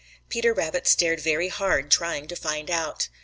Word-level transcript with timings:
Peter 0.29 0.51
Rabbit 0.51 0.87
stared 0.87 1.19
very 1.21 1.49
hard 1.49 1.91
trying 1.91 2.27
to 2.27 2.35
find 2.35 2.71
out. 2.71 3.07